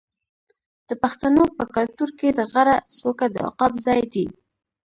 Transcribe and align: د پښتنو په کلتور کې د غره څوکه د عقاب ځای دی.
د 0.87 0.91
پښتنو 1.03 1.43
په 1.57 1.63
کلتور 1.75 2.09
کې 2.19 2.29
د 2.37 2.39
غره 2.51 2.77
څوکه 2.97 3.25
د 3.31 3.35
عقاب 3.47 3.73
ځای 3.85 4.01
دی. 4.13 4.27